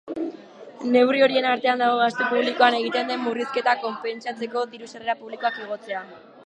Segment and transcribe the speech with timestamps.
[0.95, 6.05] Neurri horien artean dago gastu publikoan egiten den murrizketa konpentsatzeko diru-sarrera publikoak igotzea.